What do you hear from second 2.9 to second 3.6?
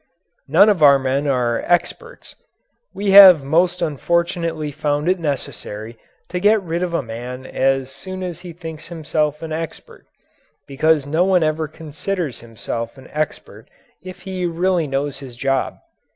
We have